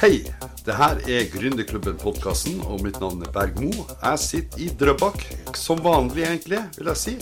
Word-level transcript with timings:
Hei, 0.00 0.20
det 0.66 0.74
her 0.76 0.98
er 1.08 1.28
Gründerklubben-podkasten, 1.32 2.58
og 2.68 2.82
mitt 2.84 2.98
navn 3.00 3.22
er 3.24 3.30
Berg 3.32 3.56
Mo. 3.62 3.70
Jeg 4.02 4.20
sitter 4.20 4.60
i 4.60 4.68
Drøbak, 4.80 5.22
som 5.56 5.80
vanlig 5.84 6.26
egentlig, 6.26 6.60
vil 6.76 6.90
jeg 6.92 7.00
si. 7.00 7.14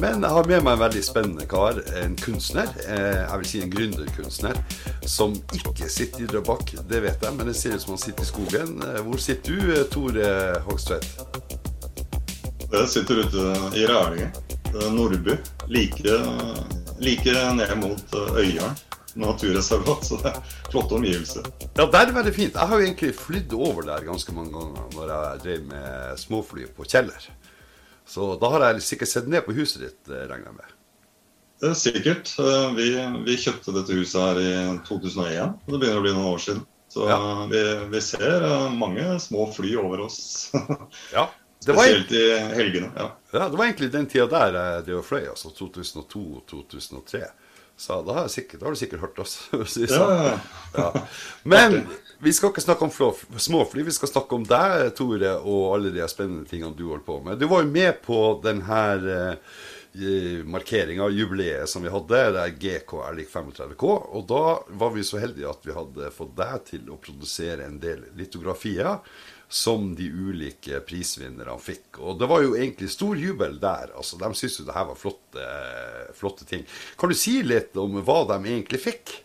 Men 0.00 0.22
jeg 0.24 0.32
har 0.32 0.48
med 0.48 0.64
meg 0.64 0.74
en 0.76 0.82
veldig 0.82 1.02
spennende 1.06 1.46
kar, 1.50 1.78
en 2.02 2.16
kunstner. 2.18 2.70
eh, 2.86 3.22
Jeg 3.30 3.38
vil 3.42 3.48
si 3.52 3.62
en 3.62 3.70
gründerkunstner, 3.74 4.58
som 5.06 5.34
ikke 5.54 5.88
sitter 5.90 6.24
i 6.24 6.26
Drøbak, 6.30 6.74
det 6.90 7.02
vet 7.02 7.22
jeg, 7.22 7.34
men 7.36 7.46
det 7.46 7.56
ser 7.56 7.74
ut 7.76 7.82
som 7.82 7.94
han 7.94 8.02
sitter 8.04 8.22
i 8.22 8.30
skogen. 8.32 8.82
Eh, 8.82 9.00
Hvor 9.06 9.18
sitter 9.18 9.52
du, 9.52 9.72
eh, 9.72 9.84
Tore 9.94 10.60
Hogstvedt? 10.66 11.06
Jeg 12.72 12.88
sitter 12.88 13.24
ute 13.24 13.46
i 13.78 13.86
Rælingen, 13.86 14.30
Nordby. 14.94 15.38
Like, 15.68 16.02
like 17.00 17.32
ned 17.54 17.76
mot 17.76 18.14
Øyeren 18.38 18.74
naturreservat. 19.16 20.04
Så 20.06 20.18
det 20.22 20.32
er 20.34 20.40
flotte 20.70 20.94
omgivelser. 20.98 21.46
Ja, 21.76 21.86
der 21.86 22.06
er 22.06 22.12
veldig 22.16 22.34
fint. 22.36 22.54
Jeg 22.54 22.68
har 22.70 22.78
jo 22.80 22.86
egentlig 22.86 23.14
flydd 23.18 23.52
over 23.58 23.82
der 23.88 24.04
ganske 24.06 24.34
mange 24.36 24.52
ganger 24.54 24.90
når 24.96 25.14
jeg 25.14 25.40
drev 25.46 25.64
med 25.72 26.18
småfly 26.22 26.66
på 26.76 26.86
Kjeller. 26.88 27.30
Så 28.10 28.32
da 28.42 28.48
har 28.50 28.64
jeg 28.72 28.82
sikkert 28.82 29.08
sett 29.12 29.28
ned 29.30 29.44
på 29.46 29.54
huset 29.54 29.84
ditt, 29.86 30.00
eh, 30.10 30.26
regner 30.30 30.50
jeg 30.50 30.56
med. 30.58 30.76
Det 31.60 31.68
er 31.70 31.74
sikkert. 31.78 32.30
Eh, 32.40 32.70
Vi, 32.74 32.88
vi 33.26 33.36
kjøpte 33.36 33.74
dette 33.76 33.92
huset 33.98 34.20
her 34.22 34.40
i 34.40 34.78
2001. 34.88 35.58
og 35.66 35.74
Det 35.74 35.78
begynner 35.82 36.00
å 36.00 36.06
bli 36.06 36.14
noen 36.16 36.30
år 36.34 36.40
siden. 36.42 36.64
Så 36.90 37.04
Ja. 37.06 37.18
vi, 37.46 37.60
vi 37.92 38.00
ser 38.02 38.42
eh, 38.42 38.70
mange 38.74 39.04
små 39.22 39.44
fly 39.54 39.76
over 39.78 40.00
oss. 40.08 40.50
Ja, 41.14 41.28
det 41.66 41.76
var, 41.76 41.84
Spesielt 41.84 42.10
i 42.16 42.24
helgene. 42.56 42.88
ja. 42.96 43.10
ja, 43.32 43.48
det 43.48 43.58
var 43.58 43.66
egentlig 43.68 43.92
den 43.92 44.06
tida 44.10 44.26
der 44.26 44.82
jeg 44.88 45.04
fløy, 45.04 45.28
altså 45.28 45.52
2002-2003. 45.54 47.20
Så 47.80 48.02
da 48.04 48.12
har, 48.18 48.28
sikkert, 48.28 48.60
da 48.60 48.68
har 48.68 48.76
du 48.76 48.78
sikkert 48.78 49.00
hørt 49.00 49.18
oss. 49.24 49.38
Ja, 49.56 49.64
sånn. 49.88 50.10
ja, 50.20 50.38
ja. 50.76 51.04
Men 51.48 51.78
vi 52.20 52.32
skal 52.36 52.52
ikke 52.52 52.60
snakke 52.60 52.84
om 52.84 53.38
småfly, 53.40 53.86
vi 53.86 53.94
skal 53.96 54.10
snakke 54.10 54.36
om 54.36 54.44
deg, 54.44 54.90
Tore, 54.98 55.32
og 55.40 55.70
alle 55.78 55.92
de 55.94 56.04
spennende 56.12 56.44
tingene 56.50 56.76
du 56.76 56.84
holder 56.90 57.06
på 57.06 57.16
med. 57.24 57.40
Du 57.40 57.48
var 57.48 57.64
jo 57.64 57.70
med 57.72 58.02
på 58.04 58.18
denne 58.44 58.82
eh, 59.00 60.44
markeringa, 60.44 61.08
jubileet 61.16 61.72
som 61.72 61.86
vi 61.86 61.94
hadde, 61.94 62.20
det 62.36 62.44
er 62.44 62.60
GKR 62.60 63.16
lik 63.16 63.32
35K. 63.32 63.88
Og 63.88 64.28
da 64.28 64.44
var 64.84 64.92
vi 64.92 65.06
så 65.06 65.22
heldige 65.22 65.48
at 65.48 65.64
vi 65.64 65.76
hadde 65.80 66.12
fått 66.12 66.36
deg 66.36 66.60
til 66.68 66.92
å 66.92 67.00
produsere 67.00 67.64
en 67.64 67.80
del 67.80 68.04
litografier 68.20 68.98
som 69.50 69.88
de 69.98 70.06
ulike 70.06 70.78
prisvinnerne 70.86 71.56
fikk. 71.58 71.98
Og 71.98 72.20
det 72.20 72.28
var 72.30 72.44
jo 72.44 72.54
egentlig 72.54 72.90
stor 72.92 73.18
jubel 73.18 73.58
der. 73.62 73.90
altså 73.98 74.18
De 74.20 74.30
syntes 74.38 74.60
jo 74.60 74.66
det 74.68 74.76
her 74.76 74.86
var 74.92 74.98
flotte, 74.98 75.48
flotte 76.14 76.46
ting. 76.46 76.62
Kan 76.98 77.10
du 77.10 77.18
si 77.18 77.40
litt 77.42 77.74
om 77.80 77.98
hva 78.06 78.22
de 78.30 78.38
egentlig 78.46 78.78
fikk? 78.84 79.16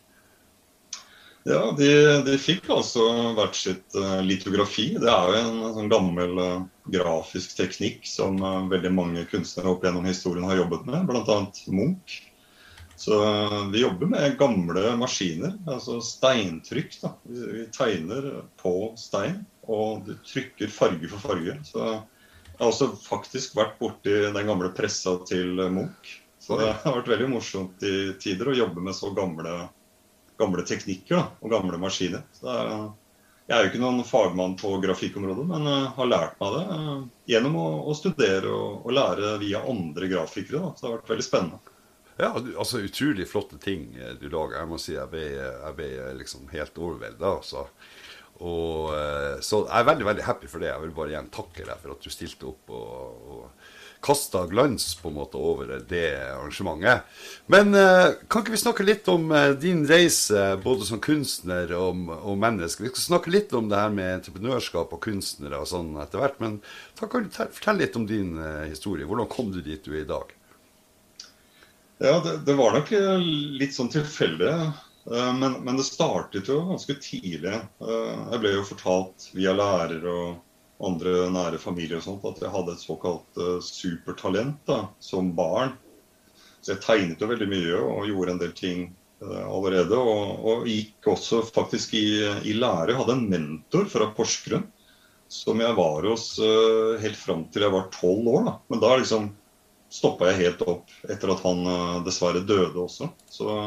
Ja, 1.46 1.62
de, 1.78 1.90
de 2.26 2.40
fikk 2.42 2.72
altså 2.74 3.04
hvert 3.38 3.54
sitt 3.54 3.94
eh, 4.02 4.22
litografi. 4.26 4.88
Det 4.98 5.12
er 5.12 5.28
jo 5.30 5.42
en 5.44 5.76
sånn 5.76 5.92
gammel 5.92 6.40
eh, 6.42 6.64
grafisk 6.96 7.54
teknikk 7.60 8.10
som 8.10 8.40
eh, 8.42 8.64
veldig 8.72 8.92
mange 8.98 9.28
kunstnere 9.30 9.76
opp 9.76 9.86
gjennom 9.86 10.08
historien 10.10 10.48
har 10.50 10.64
jobbet 10.64 10.90
med, 10.90 11.06
bl.a. 11.06 11.38
Munch. 11.70 12.18
Så 12.96 13.20
eh, 13.24 13.62
vi 13.74 13.82
jobber 13.84 14.12
med 14.12 14.38
gamle 14.40 14.96
maskiner, 15.00 15.56
altså 15.68 16.00
steintrykk. 16.04 17.00
da. 17.02 17.14
Vi, 17.28 17.68
tegner 17.76 18.30
på 18.62 18.76
stein, 19.00 19.42
og 19.68 20.06
du 20.08 20.16
trykker 20.24 20.72
farge 20.72 21.10
for 21.12 21.30
farge. 21.30 21.58
Så 21.68 21.82
jeg 21.86 22.60
har 22.60 22.70
også 22.72 22.94
faktisk 23.04 23.58
vært 23.60 23.80
borti 23.82 24.14
den 24.32 24.48
gamle 24.48 24.72
pressa 24.76 25.18
til 25.28 25.60
eh, 25.60 25.74
Munch. 25.74 26.20
Så 26.40 26.60
det 26.62 26.70
har 26.84 27.00
vært 27.00 27.10
veldig 27.10 27.32
morsomt 27.32 27.82
i 27.84 28.14
tider 28.22 28.52
å 28.52 28.60
jobbe 28.60 28.84
med 28.86 28.94
så 28.94 29.10
gamle 29.16 29.66
gamle 30.38 30.66
teknikker 30.68 31.16
da, 31.16 31.26
og 31.40 31.52
gamle 31.52 31.80
maskiner. 31.80 32.24
Så 32.36 32.48
det 32.48 32.56
er, 32.60 32.86
jeg 33.46 33.56
er 33.56 33.64
jo 33.64 33.72
ikke 33.72 33.84
noen 33.84 34.08
fagmann 34.08 34.56
på 34.60 34.72
grafikkområdet, 34.84 35.46
men 35.52 35.70
uh, 35.70 35.92
har 35.96 36.10
lært 36.10 36.40
meg 36.42 36.56
det 36.56 36.64
uh, 36.72 37.04
gjennom 37.30 37.58
å, 37.62 37.68
å 37.92 37.96
studere 37.98 38.52
og, 38.52 38.82
og, 38.82 38.92
lære 38.98 39.36
via 39.44 39.62
andre 39.70 40.10
grafikere. 40.12 40.64
Da. 40.64 40.74
Så 40.74 40.86
det 40.86 40.90
har 40.90 40.98
vært 40.98 41.14
veldig 41.14 41.28
spennende. 41.28 41.75
Ja, 42.16 42.32
altså 42.34 42.80
utrolig 42.86 43.28
flotte 43.28 43.60
ting 43.62 43.90
eh, 44.00 44.16
du 44.20 44.30
lager. 44.30 44.60
Jeg 44.62 44.72
må 44.72 44.80
si 44.82 44.96
jeg 44.96 45.12
ble, 45.12 45.26
jeg 45.36 45.78
ble 45.78 45.92
liksom 46.22 46.50
helt 46.54 46.78
overvelda. 46.80 47.38
Altså. 47.42 47.66
Og, 48.44 48.92
eh, 48.96 49.40
så 49.44 49.64
jeg 49.66 49.80
er 49.80 49.90
veldig 49.92 50.10
veldig 50.12 50.28
happy 50.28 50.52
for 50.52 50.64
det. 50.64 50.72
Jeg 50.72 50.84
vil 50.84 50.96
bare 50.96 51.16
igjen 51.16 51.34
takke 51.34 51.68
deg 51.68 51.82
for 51.82 51.96
at 51.96 52.06
du 52.06 52.14
stilte 52.14 52.52
opp 52.52 52.76
og, 52.76 53.34
og 53.36 53.74
kasta 54.06 54.46
glans 54.46 54.96
på 54.96 55.10
en 55.10 55.16
måte 55.18 55.40
over 55.40 55.72
det 55.90 56.10
arrangementet. 56.30 57.08
Men 57.52 57.74
eh, 57.78 58.14
kan 58.30 58.44
ikke 58.44 58.54
vi 58.54 58.62
snakke 58.62 58.86
litt 58.86 59.08
om 59.10 59.32
eh, 59.34 59.54
din 59.58 59.86
reise 59.90 60.44
både 60.64 60.86
som 60.86 61.02
kunstner 61.04 61.74
og, 61.78 62.06
og 62.20 62.38
menneske? 62.42 62.86
Vi 62.86 62.94
skal 62.94 63.08
snakke 63.08 63.34
litt 63.34 63.56
om 63.58 63.70
det 63.72 63.82
her 63.82 63.94
med 63.96 64.20
entreprenørskap 64.20 64.94
og 64.94 65.04
kunstnere 65.08 65.62
og 65.64 65.70
sånn 65.72 65.96
etter 66.04 66.22
hvert. 66.22 66.42
Men 66.44 66.60
kan 67.00 67.26
du 67.26 67.32
fortelle 67.34 67.82
litt 67.82 67.98
om 67.98 68.08
din 68.10 68.36
eh, 68.38 68.66
historie. 68.70 69.08
Hvordan 69.10 69.32
kom 69.32 69.54
du 69.56 69.62
dit 69.66 69.82
du 69.86 69.96
er 69.96 70.04
i 70.04 70.10
dag? 70.10 70.36
Ja, 71.98 72.20
det, 72.20 72.38
det 72.46 72.56
var 72.58 72.76
nok 72.76 72.92
litt 73.60 73.76
sånn 73.76 73.92
tilfeldig. 73.94 74.52
Men, 75.06 75.60
men, 75.62 75.78
det 75.78 75.86
startet 75.86 76.50
jo 76.50 76.64
ganske 76.66 76.96
tidlig. 76.98 77.60
Jeg 77.80 78.42
ble 78.42 78.56
jo 78.56 78.66
fortalt 78.66 79.30
via 79.38 79.54
lærer 79.56 80.04
og 80.10 80.86
andre 80.86 81.30
nære 81.32 81.60
familier 81.62 82.02
og 82.02 82.04
sånt 82.08 82.26
at 82.28 82.42
jeg 82.42 82.52
hadde 82.52 82.74
et 82.74 82.84
såkalt 82.84 83.40
supertalent 83.64 84.58
da, 84.68 84.80
som 85.00 85.30
barn. 85.38 85.76
Så 86.60 86.74
jeg 86.74 86.84
tegnet 86.84 87.22
jo 87.22 87.30
veldig 87.30 87.48
mye 87.52 87.80
og 87.80 88.10
gjorde 88.10 88.34
en 88.34 88.42
del 88.42 88.56
ting 88.58 88.88
allerede. 89.22 89.96
Og, 89.96 90.42
og 90.42 90.68
gikk 90.70 91.12
også 91.14 91.44
faktisk 91.48 91.94
i, 91.96 92.08
i 92.44 92.58
lære. 92.58 92.98
Hadde 92.98 93.16
en 93.20 93.30
mentor 93.30 93.86
fra 93.94 94.10
Porsgrunn 94.18 94.66
som 95.32 95.62
jeg 95.62 95.78
var 95.78 96.06
hos 96.06 96.28
helt 97.02 97.18
fram 97.18 97.48
til 97.54 97.66
jeg 97.66 97.74
var 97.74 97.88
tolv 97.94 98.28
år. 98.34 98.44
Da. 98.50 98.58
Men 98.74 98.82
da 98.84 98.96
liksom 98.98 99.32
stoppa 99.94 100.32
jeg 100.32 100.42
helt 100.42 100.64
opp 100.66 100.94
etter 101.08 101.32
at 101.32 101.44
han 101.46 101.66
dessverre 102.06 102.42
døde 102.48 102.80
også. 102.82 103.10
Så, 103.32 103.58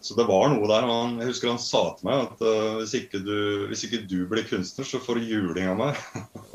så 0.00 0.14
det 0.14 0.26
var 0.28 0.48
noe 0.52 0.68
der. 0.70 0.86
Han, 0.88 1.16
jeg 1.20 1.30
husker 1.32 1.52
han 1.52 1.60
sa 1.62 1.82
til 1.98 2.08
meg 2.08 2.24
at 2.26 2.42
uh, 2.44 2.78
hvis, 2.80 2.94
ikke 3.00 3.20
du, 3.24 3.38
hvis, 3.70 3.84
ikke 3.86 4.04
du, 4.10 4.18
blir 4.30 4.46
kunstner, 4.48 4.86
så 4.88 5.00
får 5.02 5.20
du 5.20 5.30
juling 5.32 5.70
av 5.72 5.78
meg. 5.80 6.02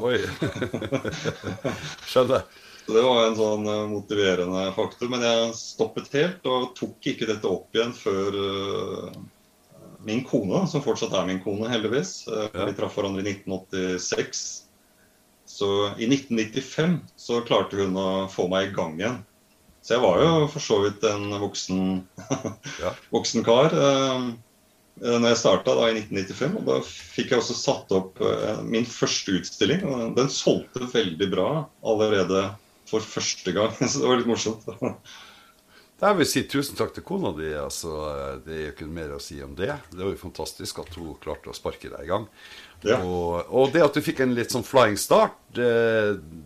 Oi. 0.01 0.17
Skjønner. 2.09 2.45
Så 2.83 2.91
Det 2.97 3.03
var 3.05 3.21
en 3.29 3.37
sånn 3.37 3.67
uh, 3.69 3.85
motiverende 3.91 4.65
faktor. 4.75 5.11
Men 5.11 5.23
jeg 5.23 5.53
stoppet 5.59 6.11
helt 6.17 6.49
og 6.49 6.73
tok 6.79 7.13
ikke 7.13 7.29
dette 7.29 7.47
opp 7.47 7.71
igjen 7.75 7.95
før 7.95 8.39
uh, 8.39 9.21
min 10.03 10.25
kone, 10.27 10.65
som 10.67 10.83
fortsatt 10.83 11.15
er 11.15 11.29
min 11.29 11.39
kone, 11.45 11.69
heldigvis. 11.71 12.25
Ja. 12.27 12.65
Vi 12.67 12.75
traff 12.75 12.97
hverandre 12.99 13.23
i 13.23 13.37
1986. 13.37 14.43
Så 15.53 15.69
i 16.01 16.07
1995 16.09 16.97
så 17.19 17.43
klarte 17.45 17.77
hun 17.77 17.97
å 17.99 18.07
få 18.31 18.47
meg 18.49 18.71
i 18.71 18.73
gang 18.73 18.97
igjen. 18.97 19.19
Så 19.83 19.97
jeg 19.97 20.03
var 20.05 20.21
jo 20.23 20.47
for 20.49 20.63
så 20.63 20.79
vidt 20.85 21.03
en 21.05 21.27
voksen, 21.41 21.83
ja. 22.83 22.93
voksen 23.11 23.43
kar 23.45 23.75
eh, 23.75 24.29
når 25.03 25.27
jeg 25.27 25.41
starta 25.41 25.75
i 25.89 25.97
1995. 25.99 26.55
Og 26.61 26.69
da 26.71 26.79
fikk 26.87 27.33
jeg 27.33 27.43
også 27.43 27.57
satt 27.59 27.93
opp 27.93 28.21
eh, 28.23 28.63
min 28.65 28.87
første 28.87 29.35
utstilling. 29.41 29.83
og 29.85 30.15
Den 30.17 30.31
solgte 30.31 30.87
veldig 30.93 31.29
bra 31.35 31.49
allerede 31.83 32.47
for 32.89 33.05
første 33.05 33.53
gang. 33.53 33.75
Så 33.83 34.01
det 34.01 34.09
var 34.09 34.21
litt 34.21 34.31
morsomt. 34.31 34.65
Jeg 36.03 36.17
vil 36.19 36.27
si 36.27 36.41
tusen 36.51 36.75
takk 36.75 36.91
til 36.95 37.05
kona 37.07 37.31
di. 37.37 37.47
Altså, 37.55 37.93
det 38.43 38.53
er 38.55 38.61
jo 38.65 38.71
ikke 38.73 38.87
mer 38.91 39.13
å 39.15 39.21
si 39.23 39.37
om 39.43 39.53
det. 39.55 39.71
Det 39.93 40.01
var 40.01 40.11
jo 40.11 40.19
fantastisk 40.19 40.81
at 40.83 40.97
hun 40.99 41.13
klarte 41.23 41.51
å 41.51 41.55
sparke 41.55 41.91
deg 41.93 42.03
i 42.03 42.09
gang. 42.09 42.25
Ja. 42.83 42.97
Og, 42.99 43.47
og, 43.47 43.69
det 43.71 43.85
at 43.85 43.95
du 43.95 44.01
fikk 44.03 44.19
en 44.25 44.33
litt 44.35 44.51
sånn 44.51 44.65
flying 44.67 44.97
start, 44.99 45.37
det, 45.55 45.69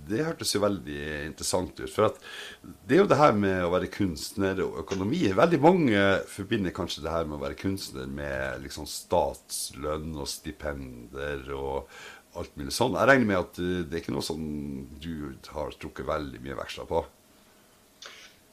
det, 0.06 0.22
hørtes 0.28 0.54
jo 0.54 0.62
veldig 0.62 1.00
interessant 1.24 1.82
ut. 1.82 1.90
For 1.90 2.12
at 2.12 2.22
det 2.62 3.00
er 3.00 3.02
jo 3.02 3.10
det 3.10 3.18
her 3.18 3.34
med 3.34 3.64
å 3.66 3.72
være 3.74 3.90
kunstner 3.96 4.62
og 4.62 4.78
økonomi. 4.84 5.24
Veldig 5.40 5.62
mange 5.64 6.06
forbinder 6.30 6.76
kanskje 6.78 7.08
det 7.08 7.16
her 7.16 7.26
med 7.26 7.40
å 7.40 7.44
være 7.48 7.58
kunstner 7.58 8.06
med 8.06 8.62
liksom 8.68 8.86
statslønn 8.92 10.14
og 10.14 10.30
stipender 10.30 11.50
og 11.58 11.90
alt 12.38 12.54
mulig 12.60 12.76
sånn. 12.76 13.00
Jeg 13.00 13.10
regner 13.10 13.32
med 13.32 13.42
at 13.42 13.58
det 13.58 13.90
er 13.90 14.04
ikke 14.04 14.14
noe 14.14 14.26
som 14.26 14.42
du 15.02 15.32
har 15.56 15.74
trukket 15.82 16.06
veldig 16.06 16.46
mye 16.46 16.62
veksler 16.62 16.90
på? 16.90 17.08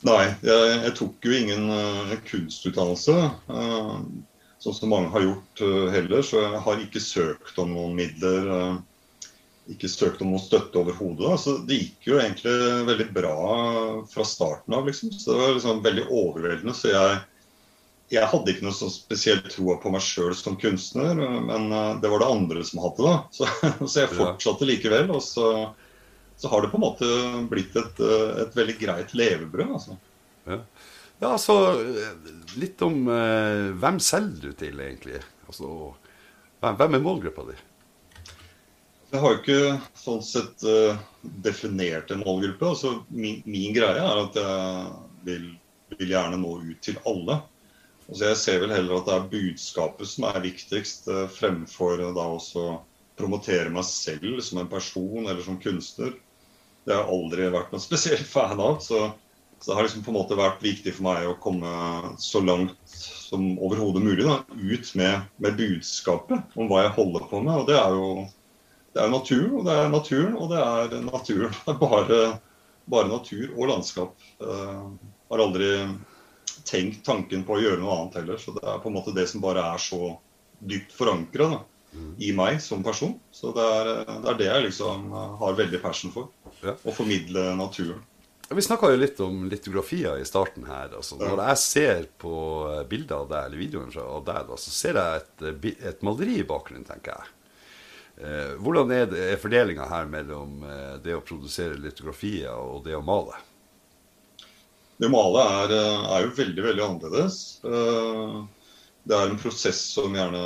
Nei, 0.04 0.24
jeg, 0.44 0.72
jeg, 0.84 0.92
tok 0.98 1.24
jo 1.24 1.32
ingen 1.32 1.70
uh, 1.72 2.14
kunstutdannelse, 2.28 3.14
uh, 3.48 3.94
sånn 4.60 4.76
som 4.76 4.90
mange 4.92 5.08
har 5.14 5.24
gjort 5.24 5.62
uh, 5.64 5.86
heller. 5.94 6.24
Så 6.26 6.42
jeg 6.42 6.60
har 6.66 6.82
ikke 6.82 7.00
søkt 7.00 7.60
om 7.62 7.72
noen 7.72 7.96
midler, 7.96 8.50
ikke 9.72 9.88
søkt 9.88 10.20
om 10.20 10.34
noen 10.34 10.44
støtte 10.44 10.76
overhodet. 10.82 11.30
Altså, 11.38 11.56
det 11.64 11.80
gikk 11.80 12.10
jo 12.10 12.18
egentlig 12.20 12.52
veldig 12.90 13.06
bra 13.16 13.36
fra 14.10 14.26
starten 14.28 14.76
av, 14.76 14.90
liksom. 14.90 15.14
Så 15.16 15.32
det 15.32 15.38
var 15.40 15.56
liksom 15.56 15.80
veldig 15.86 16.04
overveldende. 16.10 16.76
Så 16.76 16.92
jeg, 16.92 17.22
jeg 18.12 18.28
hadde 18.28 18.52
ikke 18.52 18.66
noe 18.68 18.76
så 18.76 18.90
spesielt 18.92 19.48
tro 19.54 19.78
på 19.80 19.94
meg 19.94 20.04
sjøl 20.04 20.36
som 20.36 20.60
kunstner, 20.60 21.16
men 21.16 21.72
det 22.04 22.12
var 22.12 22.20
det 22.20 22.28
andre 22.28 22.66
som 22.68 22.84
hadde, 22.84 23.08
da. 23.08 23.16
Så, 23.32 23.48
så 23.88 24.04
jeg 24.04 24.12
fortsatte 24.12 24.68
likevel. 24.68 25.08
og 25.16 25.24
så 25.24 25.48
så 26.36 26.50
har 26.52 26.62
det 26.64 26.70
på 26.72 26.80
en 26.80 26.84
måte 26.84 27.10
blitt 27.50 27.76
et, 27.78 28.00
et 28.44 28.56
veldig 28.56 28.76
greit 28.80 29.14
levebrød. 29.16 29.74
Altså. 29.78 29.98
Ja. 30.44 30.58
ja, 31.20 31.28
altså 31.30 31.56
litt 32.60 32.82
om 32.84 33.06
eh, 33.08 33.70
hvem 33.80 34.00
selger 34.02 34.50
du 34.50 34.58
til, 34.58 34.82
egentlig? 34.82 35.22
Altså, 35.46 35.94
Hvem 36.64 36.96
er 36.96 37.02
målgruppa 37.04 37.44
di? 37.50 37.56
Jeg 39.14 39.22
har 39.22 39.34
jo 39.34 39.40
ikke 39.42 39.74
sånn 40.00 40.22
sett 40.26 40.64
uh, 40.66 40.96
definert 41.44 42.08
en 42.10 42.24
målgruppe. 42.24 42.70
Altså, 42.72 42.94
min, 43.14 43.42
min, 43.46 43.74
greie 43.76 44.00
er 44.00 44.20
at 44.24 44.38
jeg 44.40 44.88
vil, 45.28 45.44
vil, 45.94 46.08
gjerne 46.08 46.40
nå 46.40 46.54
ut 46.64 46.80
til 46.82 46.96
alle. 47.06 47.36
Altså, 48.08 48.24
jeg 48.24 48.40
ser 48.40 48.64
vel 48.64 48.74
heller 48.74 48.96
at 48.98 49.06
det 49.06 49.14
er 49.14 49.28
budskapet 49.36 50.10
som 50.10 50.26
er 50.32 50.40
viktigst, 50.42 51.06
uh, 51.12 51.28
fremfor 51.30 52.02
uh, 52.02 52.10
da 52.16 52.26
også 52.32 52.66
promotere 53.14 53.70
meg 53.70 53.86
selv 53.86 54.40
som 54.42 54.64
en 54.64 54.72
person 54.72 55.22
eller 55.22 55.44
som 55.46 55.60
kunstner. 55.62 56.16
Det 56.84 56.94
har 56.94 57.04
jeg 57.04 57.16
aldri 57.16 57.50
vært 57.54 57.74
noen 57.74 57.82
spesiell 57.84 58.24
fan 58.28 58.60
av. 58.60 58.78
Så, 58.84 59.00
så, 59.58 59.70
det 59.70 59.76
har 59.78 59.86
liksom 59.86 60.04
på 60.04 60.12
en 60.12 60.18
måte 60.18 60.38
vært 60.38 60.64
viktig 60.64 60.94
for 60.96 61.08
meg 61.08 61.28
å 61.28 61.38
komme 61.42 61.74
så 62.20 62.42
langt 62.44 62.76
som 62.94 63.54
overhodet 63.56 64.04
mulig 64.04 64.26
da, 64.26 64.40
ut 64.52 64.90
med, 65.00 65.28
med 65.42 65.58
budskapet 65.58 66.58
om 66.58 66.68
hva 66.70 66.84
jeg 66.84 66.96
holder 66.98 67.28
på 67.30 67.40
med. 67.44 67.62
Og 67.62 67.70
det 67.70 67.78
er 67.80 67.96
jo 67.96 68.08
det 68.94 69.02
er 69.02 69.10
natur, 69.10 69.46
og 69.58 69.64
det 69.66 69.74
er 69.74 69.88
naturen, 69.90 70.34
og 70.38 70.50
det 70.52 70.60
er 70.62 70.92
naturen. 71.02 71.54
Det 71.64 71.72
er 71.72 71.78
bare, 71.80 72.18
bare 72.86 73.10
natur 73.10 73.54
og 73.56 73.70
landskap. 73.72 74.26
Jeg 74.38 75.32
har 75.32 75.42
aldri 75.42 75.70
tenkt 76.68 77.02
tanken 77.06 77.42
på 77.46 77.56
å 77.56 77.62
gjøre 77.62 77.80
noe 77.80 77.96
annet 77.96 78.20
heller. 78.20 78.38
Så 78.38 78.54
det 78.54 78.62
er 78.62 78.78
på 78.82 78.90
en 78.90 78.94
måte 78.94 79.14
det 79.16 79.26
som 79.30 79.42
bare 79.42 79.64
er 79.74 79.82
så 79.82 80.14
dypt 80.62 80.94
forankra 80.94 81.64
i 82.22 82.30
meg 82.36 82.60
som 82.62 82.84
person. 82.86 83.16
Så 83.34 83.50
det 83.56 83.64
er, 83.64 83.90
det 84.06 84.30
er, 84.30 84.38
det 84.38 84.48
jeg 84.50 84.66
liksom 84.68 85.10
har 85.40 85.58
veldig 85.58 85.80
passion 85.82 86.14
for. 86.14 86.30
Ja. 86.62 86.76
Å 86.76 86.94
formidle 86.94 87.54
naturen. 87.58 88.02
Vi 88.54 88.62
snakka 88.62 88.90
jo 88.92 88.98
litt 89.00 89.20
om 89.24 89.46
litografier 89.48 90.20
i 90.20 90.26
starten 90.28 90.66
her. 90.68 90.92
Altså, 90.98 91.16
når 91.18 91.40
jeg 91.48 91.60
ser 91.62 92.10
på 92.20 92.34
bilder 92.90 93.24
av 93.24 93.30
deg, 93.30 93.46
eller 93.48 93.62
videoen 93.62 93.94
av 94.04 94.26
deg, 94.26 94.52
så 94.60 94.74
ser 94.74 95.00
jeg 95.00 95.22
et, 95.22 95.72
et 95.90 96.04
maleri 96.04 96.36
i 96.42 96.46
bakgrunnen, 96.46 96.84
tenker 96.86 97.16
jeg. 97.16 97.32
Eh, 98.16 98.52
hvordan 98.62 98.92
er, 98.94 99.08
det, 99.10 99.22
er 99.32 99.40
fordelinga 99.42 99.88
her 99.90 100.06
mellom 100.06 100.62
eh, 100.62 100.94
det 101.02 101.16
å 101.16 101.24
produsere 101.26 101.80
litografier 101.80 102.52
og 102.54 102.84
det 102.86 102.94
å 102.94 103.02
male? 103.02 103.40
Det 105.00 105.08
å 105.08 105.12
male 105.12 105.42
er, 105.64 105.74
eh, 105.74 106.04
er, 106.14 106.26
jo 106.28 106.36
veldig, 106.36 106.64
veldig 106.68 106.84
annerledes. 106.84 107.38
Det 109.04 109.16
er 109.16 109.30
en 109.30 109.40
prosess 109.40 109.80
som 109.96 110.14
gjerne 110.14 110.44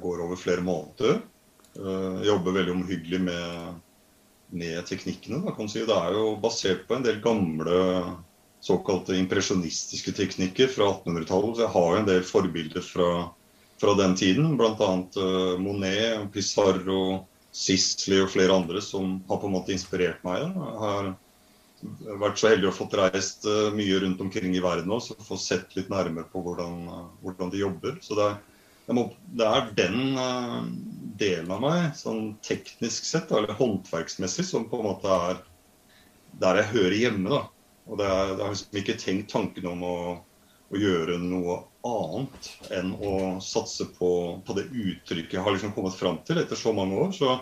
går 0.00 0.22
over 0.22 0.38
flere 0.38 0.62
måneder. 0.64 1.18
Jeg 1.74 2.28
jobber 2.28 2.54
veldig 2.54 2.72
omhyggelig 2.76 3.18
med, 3.26 3.80
med 4.54 4.84
teknikkene. 4.88 5.42
Si. 5.68 5.82
Det 5.84 5.96
er 5.96 6.16
jo 6.16 6.34
basert 6.42 6.86
på 6.88 6.96
en 6.96 7.06
del 7.06 7.20
gamle 7.24 7.78
såkalte 8.64 9.16
impresjonistiske 9.18 10.14
teknikker 10.16 10.70
fra 10.72 10.92
1800-tallet. 10.94 11.56
Så 11.56 11.66
jeg 11.66 11.74
har 11.74 11.88
jo 11.90 12.02
en 12.02 12.12
del 12.12 12.28
forbilder 12.28 12.86
fra 12.86 13.08
fra 13.80 13.94
den 13.94 14.16
tiden. 14.16 14.56
Bl.a. 14.56 15.06
Uh, 15.16 15.58
Monet, 15.58 16.32
Pissarro, 16.32 17.26
Sisley 17.52 18.22
og 18.24 18.32
flere 18.32 18.54
andre 18.54 18.82
som 18.82 19.20
har 19.28 19.40
på 19.40 19.50
en 19.50 19.56
måte 19.58 19.74
inspirert 19.74 20.24
meg. 20.26 20.46
Jeg 20.46 20.80
har 20.80 21.12
vært 22.22 22.40
så 22.40 22.50
heldig 22.50 22.70
å 22.70 22.74
fått 22.74 22.96
reist 22.98 23.46
uh, 23.48 23.70
mye 23.76 24.00
rundt 24.02 24.22
omkring 24.24 24.56
i 24.56 24.64
verden 24.64 24.94
også, 24.94 25.18
og 25.18 25.28
få 25.28 25.38
sett 25.40 25.76
litt 25.78 25.92
nærmere 25.92 26.26
på 26.32 26.42
hvordan, 26.44 26.80
uh, 26.88 27.06
hvordan 27.24 27.52
de 27.52 27.62
jobber. 27.64 28.00
Så 28.04 28.18
det 28.18 28.30
er, 28.30 28.96
må, 28.96 29.08
det 29.36 29.48
er 29.48 29.70
den 29.76 30.00
delen 31.18 31.50
av 31.54 31.62
meg, 31.62 31.90
sånn 31.98 32.34
teknisk 32.44 33.06
sett, 33.06 33.32
eller 33.32 33.54
håndverksmessig, 33.58 34.46
som 34.48 34.68
på 34.70 34.80
en 34.80 34.88
måte 34.88 35.18
er 35.30 35.42
der 36.40 36.60
jeg 36.60 36.72
hører 36.72 36.96
hjemme. 36.98 37.30
da. 37.30 37.42
Og 37.84 38.00
det 38.00 38.08
er, 38.08 38.32
jeg 38.32 38.40
har 38.40 38.54
liksom 38.54 38.80
ikke 38.80 38.98
tenkt 39.00 39.30
tanken 39.32 39.68
om 39.70 39.84
å, 39.86 39.96
å 40.72 40.80
gjøre 40.80 41.20
noe 41.22 41.60
annet 41.84 42.50
enn 42.72 42.94
å 42.96 43.14
satse 43.44 43.86
på, 43.98 44.10
på 44.44 44.56
det 44.56 44.66
uttrykket 44.70 45.36
jeg 45.36 45.44
har 45.44 45.54
liksom 45.54 45.74
kommet 45.76 45.96
fram 45.98 46.20
til 46.26 46.40
etter 46.40 46.58
så 46.58 46.72
mange 46.76 46.96
år. 46.98 47.12
Så, 47.16 47.36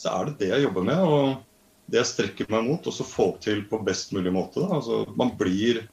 så, 0.00 0.14
er 0.14 0.30
det 0.30 0.38
det 0.40 0.52
jeg 0.54 0.66
jobber 0.66 0.86
med, 0.88 1.02
og 1.04 1.90
det 1.92 2.00
jeg 2.00 2.12
strekker 2.12 2.52
meg 2.52 2.70
mot, 2.70 2.88
og 2.88 2.96
så 2.96 3.06
få 3.06 3.32
til 3.44 3.66
på 3.68 3.82
best 3.84 4.14
mulig 4.16 4.32
måte. 4.34 4.64
Altså, 4.68 5.04
man 5.18 5.36
blir 5.38 5.86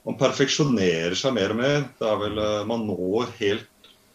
Man 0.00 0.16
perfeksjonerer 0.16 1.12
seg 1.18 1.34
mer 1.36 1.52
og 1.52 1.58
mer. 1.58 1.82
Det 1.98 2.06
er 2.08 2.14
vel 2.22 2.38
eh, 2.40 2.62
Man 2.64 2.86
når 2.88 3.34
helt 3.36 3.66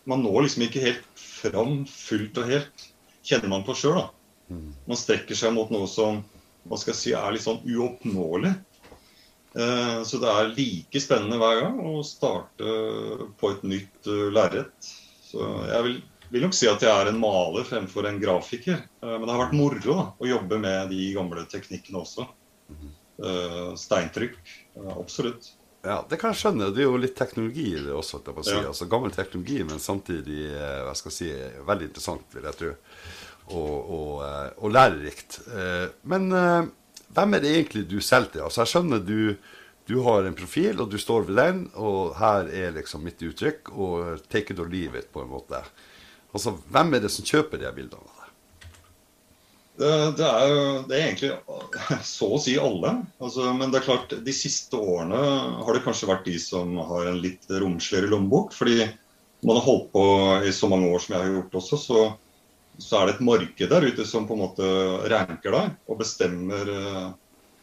Man 0.10 0.24
når 0.25 0.46
liksom 0.46 0.66
ikke 0.68 0.84
helt 0.84 1.06
fram 1.18 1.81
fullt 1.90 2.38
og 2.42 2.50
helt, 2.52 2.86
kjenner 3.25 3.52
man 3.52 3.66
på 3.66 3.75
sjøl. 3.78 4.04
Mm. 4.54 4.69
Man 4.86 5.00
strekker 5.00 5.38
seg 5.38 5.54
mot 5.56 5.72
noe 5.74 5.90
som 5.90 6.22
hva 6.66 6.80
skal 6.81 6.94
jeg 6.94 7.00
si, 7.00 7.13
er 7.18 7.34
litt 7.34 7.46
sånn 7.46 7.62
uoppnåelig. 7.66 8.54
Eh, 9.56 10.00
så 10.04 10.19
det 10.19 10.31
er 10.31 10.52
like 10.57 11.02
spennende 11.02 11.40
hver 11.40 11.62
gang 11.62 11.78
å 11.88 12.02
starte 12.06 12.72
på 13.40 13.52
et 13.54 13.63
nytt 13.68 14.10
uh, 14.10 14.28
lerret. 14.34 14.90
Så 15.24 15.46
jeg 15.69 15.86
vil, 15.86 16.00
vil, 16.31 16.44
nok 16.44 16.58
si 16.58 16.68
at 16.68 16.84
jeg 16.84 16.92
er 16.92 17.12
en 17.12 17.22
maler 17.22 17.68
fremfor 17.68 18.10
en 18.10 18.19
grafiker. 18.22 18.81
Eh, 18.81 19.13
men 19.13 19.28
det 19.28 19.36
har 19.36 19.44
vært 19.46 19.58
moro 19.58 19.86
da, 19.86 20.08
å 20.18 20.31
jobbe 20.31 20.60
med 20.62 20.92
de 20.94 21.12
gamle 21.16 21.46
teknikkene 21.51 22.01
også. 22.01 22.28
Steintrykk. 23.80 24.42
Absolutt. 24.92 25.54
Ja, 25.86 26.00
Det 26.10 26.18
kan 26.22 26.34
jeg 26.34 26.42
skjønne. 26.42 26.72
Det 26.74 26.82
er 26.84 26.90
jo 26.90 27.02
litt 27.02 27.16
teknologi 27.18 27.68
i 27.76 27.84
det 27.86 27.94
også. 27.94 28.24
Si. 28.42 28.56
Ja. 28.56 28.64
Altså 28.72 28.88
Gammel 28.90 29.14
teknologi, 29.14 29.60
men 29.68 29.80
samtidig 29.80 30.40
jeg 30.50 30.96
skal 31.02 31.14
si, 31.14 31.30
veldig 31.68 31.92
interessant, 31.92 32.26
vil 32.34 32.48
jeg 32.50 32.60
tro. 32.62 32.72
Og, 33.54 33.92
og, 33.94 34.24
og 34.58 34.74
lærerikt. 34.74 35.40
Men 36.10 36.34
hvem 37.16 37.38
er 37.38 37.44
det 37.44 37.52
egentlig 37.54 37.86
du 37.88 38.00
selger 38.04 38.34
til? 38.34 38.44
Altså, 38.48 38.64
jeg 38.64 38.72
skjønner 38.74 39.04
du, 39.06 39.20
du 39.88 39.96
har 40.08 40.26
en 40.26 40.36
profil, 40.38 40.82
og 40.82 40.90
du 40.92 40.98
står 41.00 41.28
ved 41.30 41.38
den, 41.40 41.62
og 41.78 42.16
her 42.20 42.50
er 42.50 42.74
liksom 42.76 43.06
mitt 43.06 43.22
uttrykk, 43.24 43.72
og 43.72 44.26
take 44.34 44.54
it 44.56 44.60
or 44.60 44.68
leave 44.72 44.98
it, 45.00 45.12
på 45.14 45.24
en 45.24 45.32
måte. 45.32 45.62
Altså, 46.36 46.58
hvem 46.74 46.98
er 46.98 47.06
det 47.06 47.14
som 47.14 47.28
kjøper 47.28 47.62
de 47.62 47.72
bildene 47.78 48.02
av 48.02 48.10
deg? 48.25 48.25
Det, 49.75 49.94
det, 50.16 50.25
er 50.25 50.51
jo 50.51 50.60
det 50.88 50.98
er 50.98 51.07
egentlig 51.10 51.31
så 52.16 52.30
å 52.38 52.42
si 52.42 52.57
alle. 52.60 52.94
Altså, 53.19 53.48
men 53.57 53.74
det 53.74 53.81
er 53.81 53.88
klart, 53.89 54.13
de 54.27 54.36
siste 54.36 54.80
årene 54.80 55.19
har 55.66 55.75
det 55.75 55.83
kanskje 55.86 56.12
vært 56.12 56.30
de 56.30 56.38
som 56.42 56.77
har 56.92 57.10
en 57.12 57.19
litt 57.24 57.50
romsligere 57.51 58.12
lommebok. 58.12 58.56
Fordi 58.56 58.86
man 59.45 59.60
har 59.60 59.66
holdt 59.66 59.89
på 59.94 60.06
i 60.48 60.54
så 60.56 60.69
mange 60.72 60.88
år 60.94 61.04
som 61.04 61.18
jeg 61.18 61.25
har 61.25 61.36
gjort 61.39 61.60
også, 61.62 61.81
så 61.81 62.06
så 62.77 63.00
er 63.00 63.07
det 63.07 63.16
et 63.16 63.25
marked 63.25 63.69
der 63.72 63.86
ute 63.88 64.06
som 64.07 64.25
på 64.27 64.36
en 64.36 64.44
måte 64.44 64.66
ranker 65.12 65.54
deg 65.56 65.92
og 65.92 66.00
bestemmer 66.01 66.72
eh, 66.72 67.06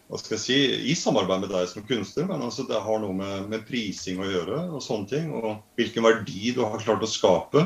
hva 0.08 0.20
skal 0.20 0.36
jeg 0.36 0.42
si, 0.42 0.56
i 0.92 0.96
samarbeid 0.98 1.44
med 1.44 1.52
deg 1.54 1.68
som 1.70 1.84
kunstner. 1.88 2.26
Men 2.28 2.44
altså 2.44 2.66
det 2.68 2.80
har 2.84 2.98
noe 3.00 3.16
med, 3.16 3.46
med, 3.48 3.62
prising 3.68 4.20
å 4.20 4.28
gjøre 4.28 4.58
og 4.76 4.82
sånne 4.84 5.08
ting. 5.08 5.30
Og 5.32 5.62
hvilken 5.80 6.04
verdi 6.04 6.52
du 6.52 6.60
har 6.66 6.82
klart 6.82 7.04
å 7.04 7.08
skape 7.08 7.64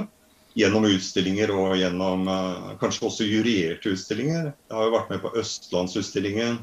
gjennom 0.56 0.86
utstillinger 0.88 1.52
og 1.54 1.75
gjennom 1.80 2.25
uh, 2.30 2.70
kanskje 2.80 3.08
også 3.08 3.28
jurerte 3.28 3.92
utstillinger. 3.92 4.50
Jeg 4.54 4.78
har 4.78 4.88
jo 4.88 4.94
vært 4.94 5.12
med 5.12 5.22
på 5.25 5.34
Østlandsutstillingen. 5.42 6.58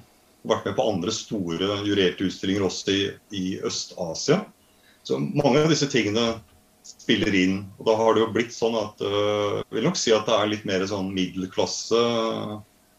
Vært 0.50 0.66
med 0.68 0.76
på 0.76 0.88
andre 0.92 1.14
store 1.16 1.78
jurerte 1.88 2.28
utstillinger 2.28 2.66
også 2.68 2.96
i, 2.96 3.04
i 3.38 3.46
Øst-Asia. 3.64 4.42
Så 5.08 5.20
mange 5.22 5.62
av 5.62 5.72
disse 5.72 5.88
tingene 5.92 6.34
spiller 6.84 7.36
inn. 7.38 7.62
Og 7.80 7.88
da 7.88 7.96
har 8.00 8.16
det 8.16 8.26
jo 8.26 8.34
blitt 8.36 8.52
sånn 8.56 8.76
at 8.76 9.00
jeg 9.04 9.78
vil 9.78 9.88
nok 9.88 10.00
si 10.00 10.12
at 10.16 10.28
det 10.28 10.36
er 10.36 10.52
litt 10.52 10.66
mer 10.68 10.84
sånn 10.90 11.14
middelklasse 11.16 12.02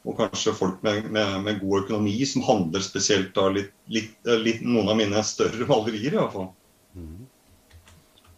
og 0.04 0.18
kanskje 0.18 0.52
folk 0.56 0.82
med, 0.84 1.06
med, 1.12 1.38
med 1.46 1.60
god 1.62 1.84
økonomi 1.86 2.16
som 2.28 2.44
handler 2.44 2.84
spesielt 2.84 3.36
av 3.40 3.54
litt, 3.56 3.72
litt, 3.88 4.16
eh, 4.28 4.40
litt, 4.40 4.60
noen 4.64 4.90
av 4.92 4.98
mine 5.00 5.22
større 5.24 5.68
malerier, 5.68 6.12
i 6.12 6.18
hvert 6.18 6.34
fall. 6.34 6.50
Mm. 6.94 7.24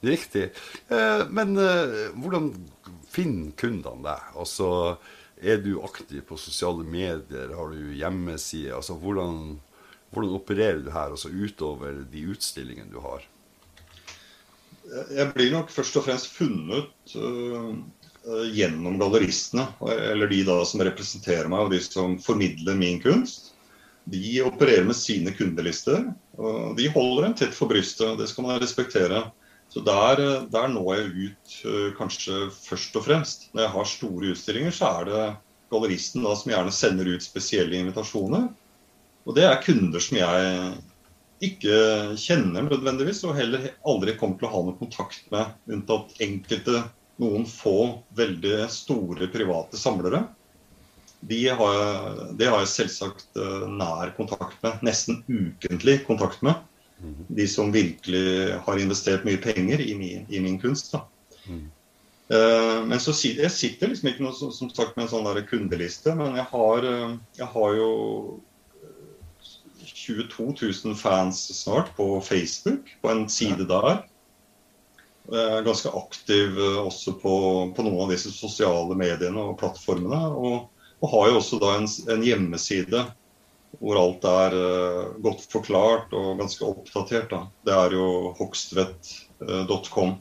Riktig. 0.07 0.51
Eh, 0.89 1.23
men 1.31 1.57
eh, 1.59 2.11
hvordan 2.21 2.51
finner 3.11 3.55
kundene 3.59 4.05
deg? 4.07 4.27
Altså, 4.39 4.69
er 5.37 5.61
du 5.65 5.77
aktiv 5.85 6.23
på 6.29 6.39
sosiale 6.41 6.85
medier? 6.87 7.55
Har 7.57 7.73
du 7.73 7.95
hjemmeside? 7.97 8.75
Altså, 8.77 8.97
hvordan, 9.01 9.57
hvordan 10.13 10.37
opererer 10.39 10.83
du 10.85 10.93
her, 10.95 11.13
altså 11.17 11.33
utover 11.33 12.05
de 12.13 12.27
utstillingene 12.33 12.93
du 12.93 13.01
har? 13.05 13.27
Jeg 14.87 15.33
blir 15.35 15.51
nok 15.51 15.73
først 15.75 15.97
og 15.99 16.05
fremst 16.07 16.31
funnet 16.31 17.17
uh, 17.19 17.73
gjennom 18.55 19.01
galleristene. 19.01 19.65
Eller 19.83 20.31
de 20.31 20.45
da 20.47 20.61
som 20.69 20.85
representerer 20.87 21.51
meg, 21.51 21.67
og 21.67 21.75
de 21.75 21.81
som 21.83 22.15
formidler 22.23 22.79
min 22.79 23.01
kunst. 23.03 23.51
De 24.07 24.39
opererer 24.47 24.87
med 24.87 24.95
sine 24.95 25.33
kundelister. 25.35 26.05
og 26.39 26.77
De 26.79 26.87
holder 26.95 27.27
en 27.27 27.35
tett 27.35 27.55
for 27.57 27.67
brystet. 27.71 28.15
Det 28.21 28.29
skal 28.31 28.47
man 28.47 28.61
respektere. 28.63 29.25
Så 29.77 29.83
der, 29.85 30.21
der 30.49 30.71
når 30.73 30.87
jeg 30.95 31.09
ut 31.27 31.57
uh, 31.69 31.89
kanskje 31.99 32.47
først 32.49 32.95
og 32.97 33.03
fremst. 33.05 33.51
Når 33.53 33.67
jeg 33.67 33.73
har 33.75 33.89
store 33.91 34.31
utstillinger, 34.33 34.73
så 34.73 34.89
er 34.89 35.11
det 35.11 35.25
galleristen 35.69 36.25
da 36.25 36.33
som 36.33 36.53
gjerne 36.55 36.73
sender 36.73 37.11
ut 37.13 37.25
spesielle 37.25 37.77
invitasjoner. 37.77 38.47
Og 39.29 39.37
det 39.37 39.45
er 39.45 39.61
kunder 39.61 40.01
som 40.01 40.17
jeg 40.17 40.71
ikke 41.45 41.77
kjenner 42.17 42.65
nødvendigvis, 42.71 43.21
og 43.29 43.37
heller 43.37 43.67
aldri 43.85 44.15
kommer 44.17 44.41
til 44.41 44.49
å 44.49 44.53
ha 44.55 44.63
noe 44.65 44.79
kontakt 44.79 45.27
med, 45.35 45.53
unntatt 45.69 46.15
enkelte, 46.25 46.87
noen 47.21 47.45
få 47.49 47.77
veldig 48.17 48.71
store 48.73 49.29
private 49.33 49.77
samlere. 49.77 50.23
De 51.27 51.43
har, 51.49 51.77
jeg, 51.83 52.31
de 52.41 52.49
har 52.49 52.65
jeg 52.65 52.73
selvsagt 52.73 53.37
eh, 53.41 53.69
nær 53.77 54.15
kontakt 54.17 54.57
med, 54.65 54.81
nesten 54.89 55.21
ukentlig 55.29 55.99
kontakt 56.09 56.41
med. 56.47 56.65
De 57.29 57.47
som 57.49 57.73
virkelig 57.75 58.57
har 58.65 58.81
investert 58.81 59.27
mye 59.29 59.41
penger 59.43 59.83
i 59.85 59.95
min, 59.99 60.25
i 60.33 60.41
min 60.41 60.59
kunst. 60.61 60.95
Da. 60.95 61.05
Uh, 62.27 62.83
men 62.89 62.99
så 62.99 63.15
jeg 63.29 63.53
sitter 63.55 63.93
liksom 63.93 64.11
ikke 64.11 64.25
noe, 64.25 64.35
som 64.35 64.71
sagt 64.73 64.97
med 64.97 65.07
en 65.07 65.13
sånn 65.13 65.29
der 65.29 65.45
kundeliste, 65.47 66.15
men 66.19 66.35
jeg 66.41 66.49
har, 66.51 66.87
eh, 66.91 67.13
jeg 67.39 67.47
har 67.53 67.77
jo 67.79 67.91
22 69.87 70.49
000 70.59 70.97
fans 70.99 71.45
snart 71.55 71.93
på 71.97 72.09
Facebook, 72.25 72.91
på 73.03 73.13
en 73.13 73.29
side 73.31 73.69
der. 73.71 74.03
Jeg 75.27 75.59
er 75.59 75.67
ganske 75.67 75.91
aktiv 75.99 76.59
også 76.83 77.17
på, 77.19 77.37
på, 77.75 77.85
noen 77.87 78.05
av 78.05 78.13
disse 78.15 78.31
sosiale 78.31 78.95
mediene 78.99 79.43
og 79.43 79.57
plattformene. 79.59 80.21
Og, 80.39 80.69
og 81.03 81.11
har 81.11 81.31
jo 81.31 81.41
også 81.41 81.59
da 81.63 81.73
en, 81.81 81.89
en 82.15 82.23
hjemmeside 82.23 83.03
hvor 83.81 83.99
alt 84.01 84.25
er 84.29 84.57
uh, 84.57 85.17
godt 85.23 85.45
forklart 85.53 86.15
og 86.17 86.41
ganske 86.41 86.65
oppdatert. 86.67 87.29
Da. 87.33 87.43
Det 87.67 87.75
er 87.77 87.97
jo 87.97 88.07
hogstvedt.com. 88.39 90.17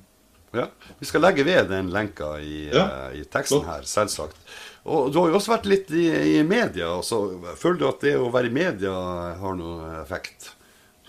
Ja, 0.56 0.70
Vi 1.00 1.08
skal 1.08 1.26
legge 1.26 1.44
ved 1.44 1.68
den 1.72 1.92
lenka 1.92 2.36
i, 2.40 2.70
ja. 2.72 2.86
uh, 2.86 3.18
i 3.18 3.26
teksten 3.32 3.66
her, 3.68 3.88
selvsagt. 3.90 4.40
Og 4.86 5.12
Du 5.12 5.20
har 5.22 5.32
jo 5.32 5.40
også 5.40 5.56
vært 5.56 5.70
litt 5.70 5.92
i, 5.96 6.06
i 6.38 6.44
media. 6.46 6.92
Så 7.04 7.24
føler 7.58 7.80
du 7.82 7.88
at 7.90 8.04
det 8.06 8.16
å 8.20 8.32
være 8.34 8.52
i 8.52 8.56
media 8.56 8.94
har 9.40 9.58
noen 9.58 10.02
effekt 10.02 10.52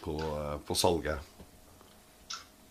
på, 0.02 0.16
på 0.66 0.78
salget? 0.78 1.20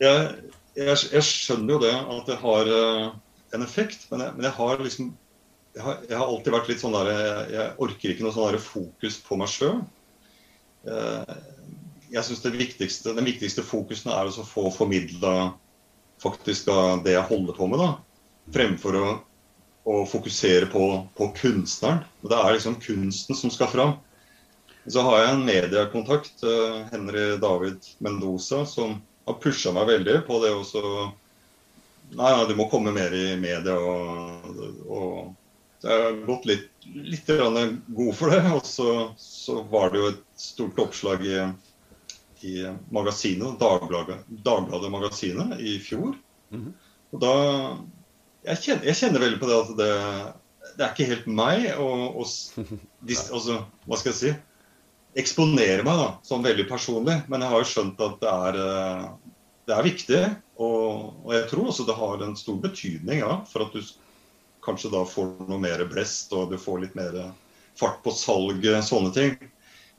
Jeg, 0.02 0.32
jeg, 0.76 0.98
jeg, 1.14 1.24
skjønner 1.24 1.76
jo 1.76 1.84
det, 1.84 1.94
at 1.94 2.32
det 2.32 2.40
har 2.42 2.72
en 2.74 3.64
effekt. 3.64 4.08
Men 4.10 4.26
jeg, 4.26 4.36
men 4.40 4.50
jeg 4.50 4.58
har 4.58 4.82
liksom 4.82 5.14
jeg 5.76 5.84
har, 5.84 6.00
jeg 6.08 6.16
har, 6.16 6.30
alltid 6.30 6.56
vært 6.56 6.72
litt 6.72 6.82
sånn 6.82 6.96
der 6.96 7.12
Jeg, 7.52 7.68
orker 7.84 8.14
ikke 8.14 8.26
noe 8.26 8.36
sånn 8.36 8.48
der 8.54 8.64
fokus 8.64 9.20
på 9.26 9.38
meg 9.40 9.52
sjøl. 9.52 9.82
Eh, 10.88 11.36
jeg 12.14 12.24
syns 12.24 12.44
den 12.46 12.56
viktigste 12.56 13.66
fokusen 13.66 14.14
er 14.14 14.30
å 14.30 14.48
få 14.48 14.70
formidla 14.72 15.52
faktisk 16.24 16.72
det 17.04 17.18
jeg 17.18 17.28
holder 17.28 17.58
på 17.58 17.68
med, 17.68 17.82
da. 17.82 17.90
Fremfor 18.56 19.00
å, 19.02 19.06
å 19.92 20.00
fokusere 20.08 20.70
på, 20.72 20.86
på, 21.18 21.30
kunstneren. 21.42 22.06
Det 22.24 22.40
er 22.40 22.56
liksom 22.56 22.80
kunsten 22.80 23.36
som 23.36 23.52
skal 23.52 23.72
fram. 23.74 23.96
Så 24.88 25.02
har 25.04 25.24
jeg 25.24 25.34
en 25.34 25.48
mediekontakt, 25.48 26.44
eh, 26.46 26.82
Henry 26.94 27.34
David 27.42 27.84
Mendoza, 28.06 28.64
som 28.70 29.02
har 29.26 29.42
pusha 29.42 29.74
meg 29.76 29.90
veldig 29.90 30.20
på 30.28 30.40
det 30.44 30.54
også. 30.56 31.10
Nei, 32.16 32.36
du 32.48 32.54
må 32.56 32.70
komme 32.70 32.94
mer 32.94 33.12
i 33.18 33.34
media 33.42 33.76
og, 33.82 34.62
og 34.86 35.34
så 35.82 35.92
jeg 35.92 36.04
har 36.04 36.20
gått 36.28 36.48
litt, 36.50 36.70
litt 36.96 37.30
god 37.30 38.16
for 38.16 38.34
det. 38.34 38.42
Og 38.56 38.66
så, 38.68 38.90
så, 39.22 39.60
var 39.72 39.92
det 39.92 40.02
jo 40.02 40.12
et 40.14 40.24
stort 40.40 40.80
oppslag 40.82 41.26
i, 41.28 41.42
i 42.48 42.56
magasinet, 42.96 43.60
Dagbladet, 43.62 44.24
Dagbladet 44.46 44.92
Magasinet 44.94 45.60
i 45.60 45.78
fjor. 45.80 46.16
Mm 46.50 46.64
-hmm. 46.64 46.74
Og 47.12 47.22
da 47.22 47.36
jeg 48.46 48.62
kjenner, 48.62 48.86
jeg 48.86 49.00
kjenner, 49.00 49.24
veldig 49.24 49.40
på 49.42 49.48
det 49.50 49.56
at 49.58 49.72
det, 49.80 49.94
det 50.78 50.84
er 50.86 50.92
ikke 50.94 51.10
helt 51.12 51.28
meg 51.28 51.68
å, 51.82 51.90
altså, 53.36 53.62
Hva 53.86 53.98
skal 54.00 54.12
jeg 54.12 54.20
si? 54.20 54.34
Eksponere 55.16 55.84
meg 55.86 56.02
da, 56.02 56.08
sånn 56.28 56.44
veldig 56.44 56.68
personlig. 56.70 57.22
Men 57.32 57.42
jeg 57.42 57.54
har 57.54 57.64
jo 57.64 57.70
skjønt 57.72 58.02
at 58.04 58.18
det 58.22 58.34
er, 58.50 58.58
det 59.66 59.76
er 59.76 59.88
viktig. 59.88 60.24
Og, 60.56 61.14
og, 61.24 61.32
jeg 61.36 61.48
tror 61.52 61.70
også 61.72 61.86
det 61.88 62.00
har 62.00 62.24
en 62.24 62.36
stor 62.40 62.60
betydning 62.64 63.24
ja, 63.24 63.40
for 63.50 63.66
at 63.66 63.76
du 63.76 63.82
kanskje 64.66 64.94
da 64.94 65.06
får 65.08 65.48
noe 65.48 65.62
mer 65.62 65.84
blest, 65.90 66.34
og 66.36 66.52
du 66.52 66.60
får 66.62 66.82
litt 66.84 66.96
mer 66.98 67.18
fart 67.80 68.02
på 68.04 68.14
salget, 68.16 68.84
sånne 68.88 69.14
ting. 69.16 69.36